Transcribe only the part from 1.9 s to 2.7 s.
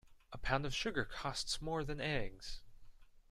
eggs.